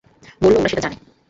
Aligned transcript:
বলল, 0.41 0.55
ওরা 0.55 0.69
সেটা 0.69 0.81
জানে। 0.81 0.95